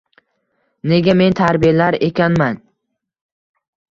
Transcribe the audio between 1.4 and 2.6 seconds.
tarbiyalar ekanman